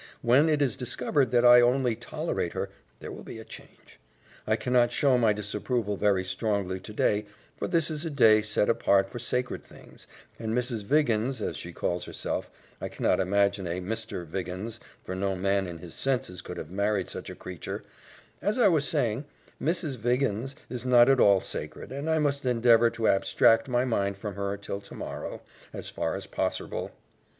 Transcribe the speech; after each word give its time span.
When 0.23 0.49
it 0.49 0.63
is 0.63 0.75
discovered 0.75 1.29
that 1.29 1.45
I 1.45 1.61
only 1.61 1.95
tolerate 1.95 2.53
her, 2.53 2.71
there 3.01 3.11
will 3.11 3.21
be 3.21 3.37
a 3.37 3.43
change. 3.43 3.99
I 4.47 4.55
cannot 4.55 4.91
show 4.91 5.15
my 5.19 5.31
disapproval 5.31 5.95
very 5.95 6.23
strongly 6.25 6.79
today 6.79 7.27
for 7.55 7.67
this 7.67 7.91
is 7.91 8.03
a 8.03 8.09
day 8.09 8.41
set 8.41 8.67
apart 8.67 9.11
for 9.11 9.19
sacred 9.19 9.63
things, 9.63 10.07
and 10.39 10.57
Mrs. 10.57 10.83
Viggins, 10.85 11.39
as 11.39 11.55
she 11.55 11.71
called 11.71 12.05
herself, 12.05 12.49
I 12.81 12.89
cannot 12.89 13.19
imagine 13.19 13.67
a 13.67 13.79
Mr. 13.79 14.25
Viggins 14.25 14.79
for 15.03 15.13
no 15.13 15.35
man 15.35 15.67
in 15.67 15.77
his 15.77 15.93
senses 15.93 16.41
could 16.41 16.57
have 16.57 16.71
married 16.71 17.07
such 17.07 17.29
a 17.29 17.35
creature, 17.35 17.83
as 18.41 18.57
I 18.57 18.69
was 18.69 18.87
saying, 18.89 19.25
Mrs. 19.61 19.97
Viggins 19.97 20.55
is 20.67 20.83
not 20.83 21.09
at 21.09 21.19
all 21.19 21.39
sacred, 21.39 21.91
and 21.91 22.09
I 22.09 22.17
must 22.17 22.43
endeavor 22.43 22.89
to 22.89 23.07
abstract 23.07 23.67
my 23.67 23.85
mind 23.85 24.17
from 24.17 24.33
her 24.33 24.57
till 24.57 24.81
tomorrow, 24.81 25.43
as 25.71 25.89
far 25.89 26.15
as 26.15 26.25
posserble. 26.25 26.89